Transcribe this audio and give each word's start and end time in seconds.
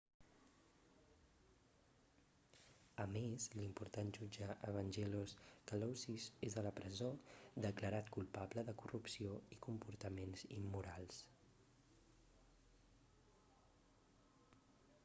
a 3.03 3.05
més 3.15 3.45
l'important 3.59 4.09
jutge 4.19 4.47
evangelos 4.71 5.35
kalousis 5.73 6.25
és 6.49 6.57
a 6.57 6.63
la 6.69 6.73
presó 6.81 7.11
declarat 7.67 8.11
culpable 8.17 8.65
de 8.71 8.77
corrupció 8.83 9.37
i 9.59 9.63
comportaments 9.69 10.47
immorals 10.59 11.21